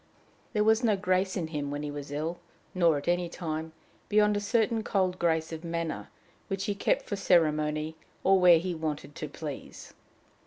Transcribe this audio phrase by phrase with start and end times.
[0.53, 2.39] There was no grace in him when he was ill,
[2.73, 3.71] nor at any time,
[4.09, 6.09] beyond a certain cold grace of manner,
[6.47, 9.93] which he kept for ceremony, or where he wanted to please.